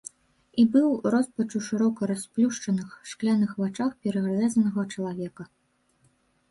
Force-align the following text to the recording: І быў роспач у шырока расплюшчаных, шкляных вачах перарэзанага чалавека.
І 0.61 0.63
быў 0.75 0.87
роспач 1.15 1.45
у 1.59 1.61
шырока 1.67 2.01
расплюшчаных, 2.13 2.89
шкляных 3.13 3.51
вачах 3.61 3.91
перарэзанага 4.05 4.89
чалавека. 4.93 5.43